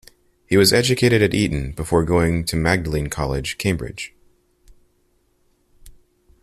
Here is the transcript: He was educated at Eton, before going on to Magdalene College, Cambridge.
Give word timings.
He 0.47 0.57
was 0.57 0.73
educated 0.73 1.21
at 1.21 1.35
Eton, 1.35 1.73
before 1.73 2.03
going 2.03 2.37
on 2.37 2.43
to 2.45 2.55
Magdalene 2.55 3.05
College, 3.05 3.59
Cambridge. 3.59 4.15